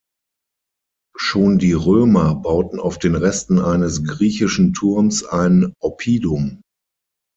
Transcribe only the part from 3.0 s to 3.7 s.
Resten